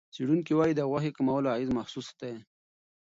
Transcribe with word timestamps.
څېړونکي 0.15 0.53
وايي، 0.55 0.73
د 0.75 0.81
غوښې 0.89 1.11
کمولو 1.17 1.53
اغېز 1.55 1.69
محسوس 1.77 2.07
دی. 2.19 2.33